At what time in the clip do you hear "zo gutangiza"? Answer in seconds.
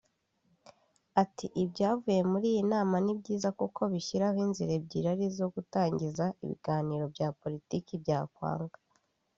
5.37-6.25